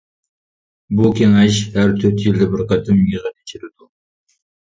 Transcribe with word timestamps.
بۇ 0.99 1.09
كېڭەش 1.19 1.59
ھەر 1.75 1.93
تۆت 2.03 2.25
يىلدا 2.25 2.47
بىر 2.55 2.65
قېتىم 2.71 3.05
يىغىن 3.13 3.35
ئېچىلىدۇ. 3.37 3.89